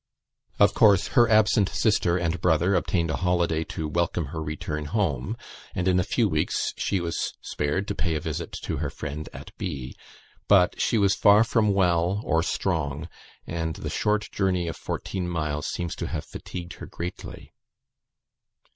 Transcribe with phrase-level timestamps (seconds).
[0.57, 5.37] Of course her absent sister and brother obtained a holiday to welcome her return home,
[5.75, 9.29] and in a few weeks she was spared to pay a visit to her friend
[9.31, 9.95] at B.
[10.47, 13.09] But she was far from well or strong,
[13.45, 17.53] and the short journey of fourteen miles seems to have fatigued her greatly.